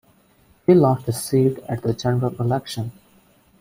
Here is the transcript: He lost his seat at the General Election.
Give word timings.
He 0.65 0.73
lost 0.73 1.05
his 1.05 1.21
seat 1.21 1.59
at 1.69 1.83
the 1.83 1.93
General 1.93 2.33
Election. 2.41 2.91